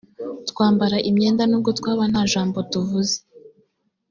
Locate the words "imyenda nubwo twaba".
1.09-2.03